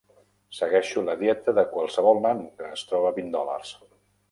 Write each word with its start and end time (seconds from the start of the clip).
Segueixo 0.59 1.03
la 1.09 1.15
dieta 1.19 1.53
de 1.59 1.65
qualsevol 1.75 2.23
nano 2.25 2.49
que 2.61 2.73
es 2.79 2.85
troba 2.93 3.15
vint 3.21 3.33
dòlars. 3.39 3.79